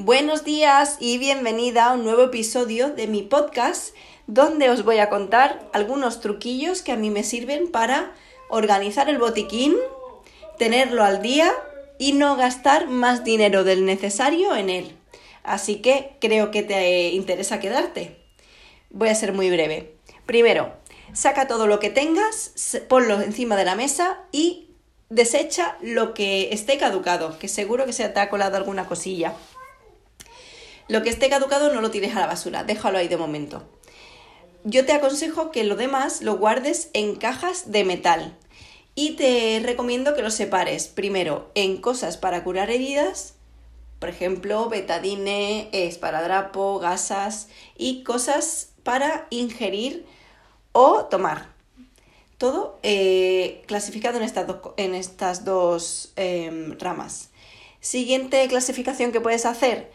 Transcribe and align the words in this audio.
Buenos 0.00 0.44
días 0.44 0.96
y 1.00 1.18
bienvenida 1.18 1.86
a 1.86 1.92
un 1.94 2.04
nuevo 2.04 2.22
episodio 2.22 2.90
de 2.90 3.08
mi 3.08 3.22
podcast 3.22 3.96
donde 4.28 4.70
os 4.70 4.84
voy 4.84 4.98
a 4.98 5.10
contar 5.10 5.68
algunos 5.72 6.20
truquillos 6.20 6.82
que 6.82 6.92
a 6.92 6.96
mí 6.96 7.10
me 7.10 7.24
sirven 7.24 7.72
para 7.72 8.14
organizar 8.48 9.08
el 9.08 9.18
botiquín, 9.18 9.74
tenerlo 10.56 11.02
al 11.02 11.20
día 11.20 11.52
y 11.98 12.12
no 12.12 12.36
gastar 12.36 12.86
más 12.86 13.24
dinero 13.24 13.64
del 13.64 13.84
necesario 13.84 14.54
en 14.54 14.70
él. 14.70 14.96
Así 15.42 15.82
que 15.82 16.12
creo 16.20 16.52
que 16.52 16.62
te 16.62 17.08
interesa 17.08 17.58
quedarte. 17.58 18.18
Voy 18.90 19.08
a 19.08 19.16
ser 19.16 19.32
muy 19.32 19.50
breve. 19.50 19.96
Primero, 20.26 20.74
saca 21.12 21.48
todo 21.48 21.66
lo 21.66 21.80
que 21.80 21.90
tengas, 21.90 22.52
ponlo 22.88 23.20
encima 23.20 23.56
de 23.56 23.64
la 23.64 23.74
mesa 23.74 24.20
y 24.30 24.68
desecha 25.10 25.76
lo 25.80 26.14
que 26.14 26.50
esté 26.52 26.78
caducado, 26.78 27.36
que 27.40 27.48
seguro 27.48 27.84
que 27.84 27.92
se 27.92 28.08
te 28.08 28.20
ha 28.20 28.30
colado 28.30 28.56
alguna 28.56 28.86
cosilla. 28.86 29.34
Lo 30.88 31.02
que 31.02 31.10
esté 31.10 31.28
caducado 31.28 31.72
no 31.72 31.80
lo 31.80 31.90
tires 31.90 32.16
a 32.16 32.20
la 32.20 32.26
basura, 32.26 32.64
déjalo 32.64 32.98
ahí 32.98 33.08
de 33.08 33.16
momento. 33.16 33.68
Yo 34.64 34.84
te 34.86 34.92
aconsejo 34.92 35.50
que 35.50 35.64
lo 35.64 35.76
demás 35.76 36.22
lo 36.22 36.38
guardes 36.38 36.90
en 36.92 37.16
cajas 37.16 37.70
de 37.70 37.84
metal 37.84 38.36
y 38.94 39.12
te 39.12 39.60
recomiendo 39.62 40.14
que 40.14 40.22
lo 40.22 40.30
separes 40.30 40.88
primero 40.88 41.50
en 41.54 41.76
cosas 41.76 42.16
para 42.16 42.42
curar 42.42 42.70
heridas, 42.70 43.34
por 43.98 44.08
ejemplo, 44.08 44.68
betadine, 44.68 45.68
esparadrapo, 45.72 46.78
gasas 46.78 47.48
y 47.76 48.02
cosas 48.02 48.70
para 48.82 49.26
ingerir 49.30 50.06
o 50.72 51.04
tomar. 51.04 51.52
Todo 52.38 52.78
eh, 52.82 53.62
clasificado 53.66 54.18
en 54.18 54.24
estas, 54.24 54.46
en 54.76 54.94
estas 54.94 55.44
dos 55.44 56.12
em, 56.16 56.78
ramas. 56.78 57.30
Siguiente 57.80 58.46
clasificación 58.48 59.12
que 59.12 59.20
puedes 59.20 59.44
hacer, 59.46 59.90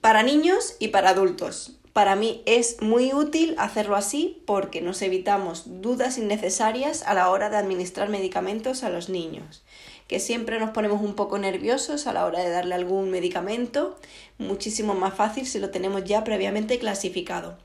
para 0.00 0.22
niños 0.22 0.76
y 0.78 0.88
para 0.88 1.10
adultos. 1.10 1.76
Para 1.92 2.14
mí 2.14 2.42
es 2.46 2.80
muy 2.80 3.12
útil 3.12 3.56
hacerlo 3.58 3.96
así 3.96 4.42
porque 4.46 4.80
nos 4.80 5.02
evitamos 5.02 5.82
dudas 5.82 6.18
innecesarias 6.18 7.02
a 7.02 7.14
la 7.14 7.28
hora 7.30 7.50
de 7.50 7.56
administrar 7.56 8.08
medicamentos 8.08 8.84
a 8.84 8.90
los 8.90 9.08
niños, 9.08 9.64
que 10.06 10.20
siempre 10.20 10.60
nos 10.60 10.70
ponemos 10.70 11.02
un 11.02 11.14
poco 11.14 11.38
nerviosos 11.38 12.06
a 12.06 12.12
la 12.12 12.24
hora 12.26 12.40
de 12.40 12.50
darle 12.50 12.76
algún 12.76 13.10
medicamento, 13.10 13.98
muchísimo 14.38 14.94
más 14.94 15.14
fácil 15.14 15.46
si 15.46 15.58
lo 15.58 15.70
tenemos 15.70 16.04
ya 16.04 16.22
previamente 16.22 16.78
clasificado. 16.78 17.58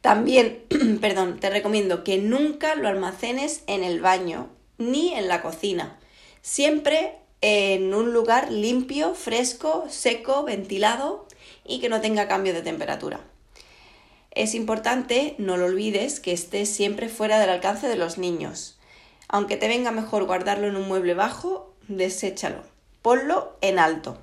También, 0.00 0.64
perdón, 1.00 1.38
te 1.38 1.50
recomiendo 1.50 2.04
que 2.04 2.18
nunca 2.18 2.74
lo 2.74 2.88
almacenes 2.88 3.64
en 3.66 3.84
el 3.84 4.00
baño 4.00 4.48
ni 4.78 5.12
en 5.14 5.28
la 5.28 5.42
cocina. 5.42 5.98
Siempre 6.40 7.21
en 7.42 7.92
un 7.92 8.14
lugar 8.14 8.50
limpio, 8.50 9.14
fresco, 9.14 9.84
seco, 9.88 10.44
ventilado 10.44 11.26
y 11.66 11.80
que 11.80 11.88
no 11.88 12.00
tenga 12.00 12.28
cambio 12.28 12.54
de 12.54 12.62
temperatura. 12.62 13.20
Es 14.30 14.54
importante, 14.54 15.34
no 15.36 15.58
lo 15.58 15.66
olvides, 15.66 16.20
que 16.20 16.32
esté 16.32 16.64
siempre 16.64 17.10
fuera 17.10 17.38
del 17.38 17.50
alcance 17.50 17.88
de 17.88 17.96
los 17.96 18.16
niños. 18.16 18.78
Aunque 19.28 19.56
te 19.56 19.68
venga 19.68 19.90
mejor 19.90 20.24
guardarlo 20.24 20.68
en 20.68 20.76
un 20.76 20.88
mueble 20.88 21.14
bajo, 21.14 21.74
deséchalo. 21.88 22.62
Ponlo 23.02 23.56
en 23.60 23.78
alto. 23.78 24.18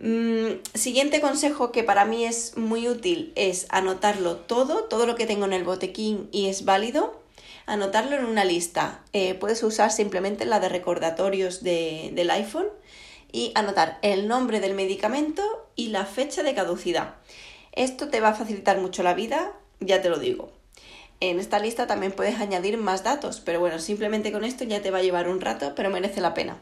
Mm, 0.00 0.60
siguiente 0.74 1.20
consejo 1.20 1.70
que 1.70 1.84
para 1.84 2.04
mí 2.04 2.24
es 2.24 2.56
muy 2.56 2.88
útil 2.88 3.32
es 3.36 3.66
anotarlo 3.70 4.36
todo, 4.36 4.84
todo 4.84 5.06
lo 5.06 5.14
que 5.14 5.26
tengo 5.26 5.44
en 5.44 5.52
el 5.52 5.62
botequín 5.62 6.28
y 6.32 6.48
es 6.48 6.64
válido, 6.64 7.22
anotarlo 7.66 8.16
en 8.16 8.24
una 8.24 8.44
lista. 8.44 9.02
Eh, 9.12 9.34
puedes 9.34 9.62
usar 9.62 9.90
simplemente 9.90 10.44
la 10.44 10.60
de 10.60 10.68
recordatorios 10.68 11.62
del 11.62 12.30
iPhone 12.30 12.66
y 13.32 13.52
anotar 13.54 13.98
el 14.02 14.28
nombre 14.28 14.60
del 14.60 14.74
medicamento 14.74 15.42
y 15.76 15.88
la 15.88 16.04
fecha 16.04 16.42
de 16.42 16.54
caducidad. 16.54 17.14
Esto 17.72 18.08
te 18.08 18.20
va 18.20 18.28
a 18.28 18.34
facilitar 18.34 18.78
mucho 18.80 19.02
la 19.02 19.14
vida, 19.14 19.52
ya 19.80 20.00
te 20.00 20.08
lo 20.08 20.18
digo. 20.18 20.52
En 21.20 21.40
esta 21.40 21.58
lista 21.58 21.86
también 21.86 22.12
puedes 22.12 22.40
añadir 22.40 22.76
más 22.76 23.02
datos, 23.02 23.40
pero 23.40 23.58
bueno, 23.60 23.78
simplemente 23.78 24.30
con 24.30 24.44
esto 24.44 24.64
ya 24.64 24.82
te 24.82 24.90
va 24.90 24.98
a 24.98 25.02
llevar 25.02 25.28
un 25.28 25.40
rato, 25.40 25.74
pero 25.74 25.90
merece 25.90 26.20
la 26.20 26.34
pena. 26.34 26.58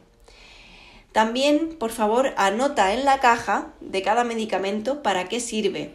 También, 1.12 1.76
por 1.78 1.90
favor, 1.90 2.32
anota 2.36 2.94
en 2.94 3.04
la 3.04 3.20
caja 3.20 3.74
de 3.80 4.00
cada 4.02 4.24
medicamento 4.24 5.02
para 5.02 5.28
qué 5.28 5.40
sirve 5.40 5.94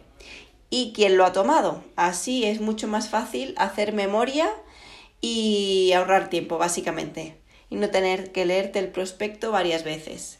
y 0.70 0.92
quién 0.94 1.16
lo 1.16 1.24
ha 1.24 1.32
tomado. 1.32 1.82
Así 1.96 2.44
es 2.44 2.60
mucho 2.60 2.86
más 2.86 3.08
fácil 3.08 3.54
hacer 3.56 3.92
memoria 3.92 4.48
y 5.20 5.92
ahorrar 5.92 6.30
tiempo, 6.30 6.58
básicamente, 6.58 7.36
y 7.70 7.76
no 7.76 7.90
tener 7.90 8.32
que 8.32 8.46
leerte 8.46 8.78
el 8.78 8.88
prospecto 8.88 9.50
varias 9.50 9.84
veces. 9.84 10.38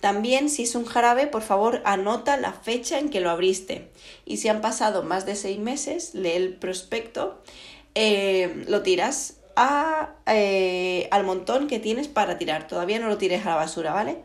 También, 0.00 0.50
si 0.50 0.64
es 0.64 0.74
un 0.74 0.84
jarabe, 0.84 1.26
por 1.26 1.42
favor, 1.42 1.80
anota 1.84 2.36
la 2.36 2.52
fecha 2.52 2.98
en 2.98 3.08
que 3.08 3.20
lo 3.20 3.30
abriste. 3.30 3.88
Y 4.24 4.36
si 4.36 4.48
han 4.48 4.60
pasado 4.60 5.02
más 5.02 5.24
de 5.24 5.34
seis 5.34 5.58
meses, 5.58 6.14
lee 6.14 6.32
el 6.32 6.54
prospecto, 6.54 7.42
eh, 7.94 8.64
lo 8.68 8.82
tiras 8.82 9.38
a, 9.56 10.14
eh, 10.26 11.08
al 11.10 11.24
montón 11.24 11.66
que 11.66 11.80
tienes 11.80 12.08
para 12.08 12.36
tirar. 12.36 12.68
Todavía 12.68 12.98
no 12.98 13.08
lo 13.08 13.16
tires 13.16 13.46
a 13.46 13.50
la 13.50 13.56
basura, 13.56 13.92
¿vale? 13.92 14.18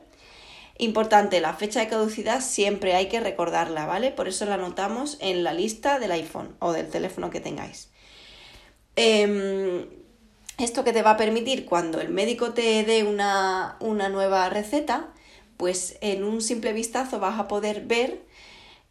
Importante, 0.78 1.40
la 1.42 1.54
fecha 1.54 1.80
de 1.80 1.88
caducidad 1.88 2.42
siempre 2.42 2.96
hay 2.96 3.08
que 3.08 3.20
recordarla, 3.20 3.86
¿vale? 3.86 4.12
Por 4.12 4.28
eso 4.28 4.46
la 4.46 4.56
anotamos 4.56 5.18
en 5.22 5.44
la 5.44 5.54
lista 5.54 6.00
del 6.00 6.12
iPhone 6.12 6.56
o 6.60 6.74
del 6.74 6.90
teléfono 6.90 7.30
que 7.30 7.40
tengáis. 7.40 7.90
Em, 8.96 9.88
esto 10.58 10.84
que 10.84 10.94
te 10.94 11.02
va 11.02 11.12
a 11.12 11.18
permitir 11.18 11.66
cuando 11.66 12.02
el 12.02 12.10
médico 12.10 12.54
te 12.54 12.84
dé 12.84 13.04
una, 13.04 13.78
nueva 13.80 14.50
receta, 14.50 15.10
pues 15.58 15.98
en 16.02 16.24
un 16.24 16.42
simple 16.42 16.74
vistazo 16.74 17.20
vas 17.20 17.40
a 17.40 17.48
poder 17.48 17.86
ver 17.86 18.22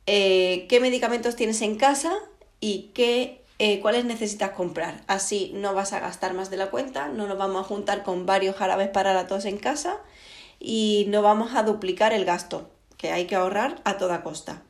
eh, 0.07 0.67
qué 0.69 0.81
medicamentos 0.81 1.37
tienes 1.37 1.63
en 1.63 1.77
casa 1.77 2.13
y 2.61 2.91
qué, 2.95 3.45
eh, 3.59 3.81
cuáles 3.81 4.05
necesitas 4.05 4.51
comprar. 4.51 5.03
Así 5.07 5.53
no 5.55 5.75
vas 5.75 5.93
a 5.93 6.01
gastar 6.01 6.35
más 6.35 6.51
de 6.51 6.57
la 6.57 6.71
cuenta, 6.71 7.09
no 7.09 7.27
nos 7.27 7.39
vamos 7.39 7.65
a 7.65 7.69
juntar 7.69 8.03
con 8.03 8.27
varios 8.27 8.57
jarabes 8.57 8.89
para 8.89 9.15
la 9.15 9.27
tos 9.27 9.45
en 9.45 9.59
casa 9.59 9.99
y 10.59 11.07
no 11.09 11.23
vamos 11.23 11.55
a 11.55 11.63
duplicar 11.63 12.13
el 12.13 12.25
gasto, 12.25 12.71
que 12.97 13.13
hay 13.13 13.27
que 13.27 13.37
ahorrar 13.37 13.81
a 13.85 13.99
toda 13.99 14.23
costa 14.23 14.63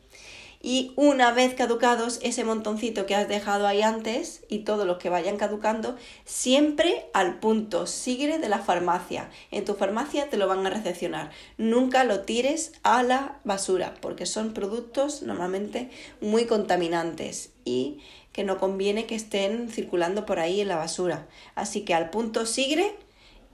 y 0.63 0.93
una 0.97 1.33
vez 1.33 1.55
caducados 1.55 2.21
ese 2.23 2.45
montoncito 2.45 3.07
que 3.07 3.15
has 3.15 3.29
dejado 3.29 3.67
ahí 3.67 3.81
antes 3.81 4.45
y 4.49 4.61
todos 4.61 4.87
los 4.87 4.99
que 4.99 5.09
vayan 5.09 5.39
caducando, 5.39 5.97
siempre 6.27 7.07
al 7.15 7.39
punto 7.41 7.87
sigre 7.87 8.39
de 8.39 8.49
la 8.51 8.59
farmacia. 8.59 9.31
En 9.51 9.65
tu 9.65 9.75
farmacia 9.75 10.29
te 10.29 10.37
lo 10.37 10.49
van 10.49 10.67
a 10.67 10.71
recepcionar. 10.71 11.31
Nunca 11.57 12.05
lo 12.05 12.21
tires 12.21 12.73
a 12.83 13.03
la 13.03 13.39
basura 13.45 13.95
porque 14.03 14.27
son 14.27 14.53
productos 14.53 15.23
normalmente 15.23 15.89
muy 16.21 16.45
contaminantes 16.45 17.53
y 17.65 17.99
que 18.33 18.45
no 18.45 18.59
conviene 18.59 19.07
que 19.07 19.15
estén 19.15 19.71
circulando 19.71 20.27
por 20.27 20.39
ahí 20.39 20.61
en 20.61 20.69
la 20.69 20.77
basura. 20.77 21.27
Así 21.55 21.83
que 21.83 21.95
al 21.95 22.11
punto 22.11 22.45
sigre 22.45 22.95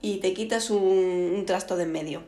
y 0.01 0.17
te 0.17 0.33
quitas 0.33 0.69
un, 0.69 1.33
un 1.35 1.45
trasto 1.45 1.77
de 1.77 1.83
en 1.83 1.91
medio. 1.93 2.23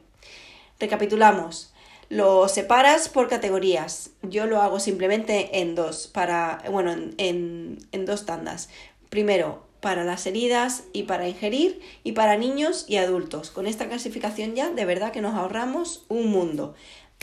Recapitulamos. 0.79 1.73
Lo 2.09 2.47
separas 2.47 3.08
por 3.08 3.30
categorías. 3.30 4.12
Yo 4.24 4.47
lo 4.47 4.62
hago 4.62 4.80
simplemente 4.80 5.62
en 5.62 5.75
dos, 5.75 6.08
para, 6.08 6.64
bueno, 6.70 6.92
en, 6.92 7.78
en, 7.92 8.06
dos 8.06 8.25
tandas. 8.25 8.70
Primero, 9.09 9.64
para 9.80 10.03
las 10.03 10.25
heridas 10.25 10.84
y 10.92 11.03
para 11.03 11.30
ingerir 11.30 11.80
y 12.03 12.14
para 12.14 12.36
niños 12.36 12.86
y 12.88 12.98
adultos. 12.98 13.52
Con 13.52 13.68
esta 13.68 13.88
clasificación 13.88 14.56
ya 14.56 14.72
de 14.72 14.86
verdad 14.86 15.12
que 15.12 15.22
nos 15.22 15.36
ahorramos 15.36 16.06
un 16.09 16.28
mundo. 16.31 16.74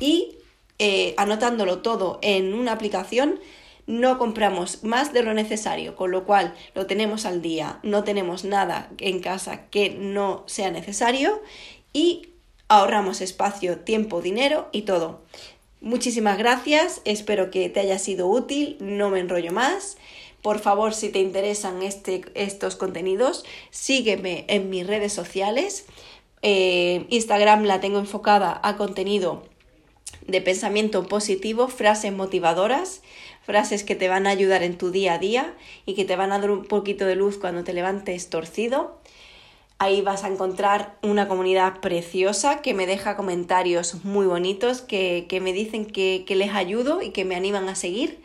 Y 0.00 0.38
eh, 0.78 1.14
anotándolo 1.16 1.78
todo 1.78 2.18
en 2.22 2.54
una 2.54 2.72
aplicación, 2.72 3.40
no 3.86 4.18
compramos 4.18 4.84
más 4.84 5.12
de 5.12 5.22
lo 5.22 5.32
necesario, 5.32 5.96
con 5.96 6.10
lo 6.10 6.24
cual 6.24 6.54
lo 6.74 6.86
tenemos 6.86 7.24
al 7.24 7.40
día, 7.40 7.80
no 7.82 8.04
tenemos 8.04 8.44
nada 8.44 8.90
en 8.98 9.20
casa 9.20 9.68
que 9.68 9.90
no 9.90 10.44
sea 10.46 10.70
necesario 10.70 11.40
y 11.92 12.28
ahorramos 12.68 13.20
espacio, 13.20 13.78
tiempo, 13.78 14.20
dinero 14.20 14.68
y 14.72 14.82
todo. 14.82 15.20
Muchísimas 15.80 16.38
gracias, 16.38 17.00
espero 17.04 17.50
que 17.50 17.68
te 17.68 17.80
haya 17.80 17.98
sido 17.98 18.26
útil, 18.28 18.76
no 18.80 19.10
me 19.10 19.20
enrollo 19.20 19.52
más. 19.52 19.96
Por 20.42 20.58
favor, 20.58 20.94
si 20.94 21.10
te 21.10 21.18
interesan 21.18 21.82
este, 21.82 22.22
estos 22.34 22.76
contenidos, 22.76 23.44
sígueme 23.70 24.44
en 24.48 24.70
mis 24.70 24.86
redes 24.86 25.12
sociales. 25.12 25.86
Eh, 26.42 27.06
Instagram 27.10 27.64
la 27.64 27.80
tengo 27.80 27.98
enfocada 27.98 28.60
a 28.62 28.76
contenido 28.76 29.42
de 30.26 30.40
pensamiento 30.40 31.06
positivo, 31.08 31.68
frases 31.68 32.12
motivadoras, 32.12 33.02
frases 33.42 33.84
que 33.84 33.94
te 33.94 34.08
van 34.08 34.26
a 34.26 34.30
ayudar 34.30 34.62
en 34.62 34.76
tu 34.76 34.90
día 34.90 35.14
a 35.14 35.18
día 35.18 35.54
y 35.84 35.94
que 35.94 36.04
te 36.04 36.16
van 36.16 36.32
a 36.32 36.38
dar 36.38 36.50
un 36.50 36.64
poquito 36.64 37.06
de 37.06 37.16
luz 37.16 37.38
cuando 37.38 37.64
te 37.64 37.72
levantes 37.72 38.28
torcido. 38.28 39.00
Ahí 39.78 40.00
vas 40.00 40.24
a 40.24 40.28
encontrar 40.28 40.96
una 41.02 41.28
comunidad 41.28 41.80
preciosa 41.80 42.62
que 42.62 42.72
me 42.72 42.86
deja 42.86 43.16
comentarios 43.16 44.04
muy 44.04 44.26
bonitos, 44.26 44.80
que, 44.80 45.26
me 45.42 45.52
dicen 45.52 45.84
que, 45.84 46.24
les 46.28 46.54
ayudo 46.54 47.02
y 47.02 47.10
que 47.10 47.26
me 47.26 47.36
animan 47.36 47.68
a 47.68 47.74
seguir. 47.74 48.22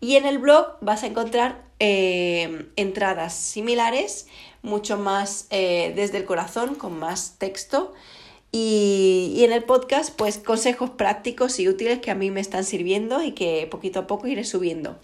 Y 0.00 0.16
en 0.16 0.26
el 0.26 0.38
blog 0.38 0.76
vas 0.80 1.04
a 1.04 1.06
encontrar 1.06 1.62
eh, 1.78 2.66
entradas 2.74 3.34
similares, 3.34 4.26
mucho 4.62 4.96
más 4.98 5.46
eh, 5.50 5.92
desde 5.94 6.18
el 6.18 6.24
corazón, 6.24 6.74
con 6.74 6.98
más 6.98 7.36
texto 7.38 7.94
Y, 8.50 9.34
y, 9.36 9.44
en 9.44 9.52
el 9.52 9.62
podcast, 9.62 10.16
pues 10.16 10.38
consejos 10.38 10.90
prácticos 10.90 11.60
y 11.60 11.68
útiles 11.68 12.00
que 12.00 12.10
a 12.10 12.16
mí 12.16 12.30
me 12.30 12.40
están 12.40 12.64
sirviendo 12.64 13.22
y 13.22 13.32
que 13.32 13.68
poquito 13.70 14.00
a 14.00 14.06
poco 14.08 14.26
iré 14.26 14.42
subiendo. 14.42 14.98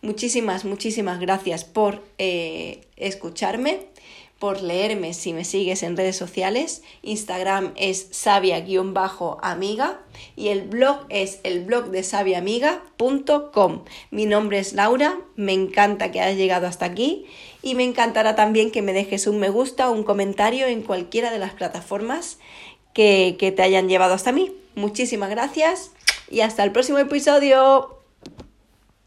Muchísimas, 0.00 0.64
muchísimas 0.64 1.18
gracias 1.18 1.64
por 1.64 2.04
eh, 2.18 2.82
escucharme, 2.96 3.80
por 4.38 4.62
leerme 4.62 5.14
si 5.14 5.32
me 5.32 5.44
sigues 5.44 5.82
en 5.82 5.96
redes 5.96 6.16
sociales. 6.16 6.82
Instagram 7.02 7.72
es 7.76 8.08
sabia-amiga 8.12 10.00
y 10.36 10.48
el 10.48 10.62
blog 10.62 11.06
es 11.08 11.40
el 11.42 11.64
blog 11.64 11.90
de 11.90 12.02
sabiamiga.com. 12.02 13.84
Mi 14.10 14.26
nombre 14.26 14.58
es 14.58 14.72
Laura, 14.74 15.18
me 15.36 15.52
encanta 15.52 16.12
que 16.12 16.20
hayas 16.20 16.36
llegado 16.36 16.66
hasta 16.66 16.86
aquí 16.86 17.26
y 17.62 17.74
me 17.74 17.84
encantará 17.84 18.36
también 18.36 18.70
que 18.70 18.82
me 18.82 18.92
dejes 18.92 19.26
un 19.26 19.40
me 19.40 19.50
gusta 19.50 19.90
o 19.90 19.92
un 19.92 20.04
comentario 20.04 20.66
en 20.66 20.82
cualquiera 20.82 21.30
de 21.30 21.38
las 21.38 21.54
plataformas 21.54 22.38
que, 22.92 23.36
que 23.38 23.50
te 23.50 23.62
hayan 23.62 23.88
llevado 23.88 24.14
hasta 24.14 24.32
mí. 24.32 24.52
Muchísimas 24.76 25.30
gracias 25.30 25.92
y 26.30 26.40
hasta 26.42 26.62
el 26.62 26.70
próximo 26.70 26.98
episodio. 26.98 27.97